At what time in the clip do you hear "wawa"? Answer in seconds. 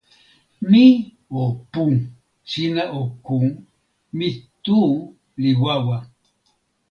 5.63-5.97